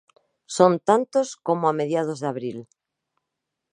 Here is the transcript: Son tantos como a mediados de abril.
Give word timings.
Son 0.55 0.73
tantos 0.89 1.27
como 1.47 1.63
a 1.67 1.73
mediados 1.79 2.17
de 2.21 2.27
abril. 2.33 2.59